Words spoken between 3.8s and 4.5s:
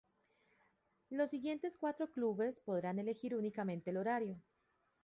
el horario.